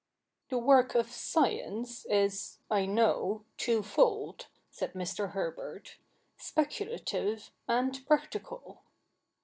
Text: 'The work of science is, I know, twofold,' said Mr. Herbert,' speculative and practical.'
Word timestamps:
'The 0.49 0.57
work 0.57 0.95
of 0.95 1.11
science 1.11 2.05
is, 2.07 2.57
I 2.71 2.87
know, 2.87 3.45
twofold,' 3.57 4.47
said 4.71 4.93
Mr. 4.93 5.33
Herbert,' 5.33 5.97
speculative 6.37 7.51
and 7.67 8.03
practical.' 8.07 8.81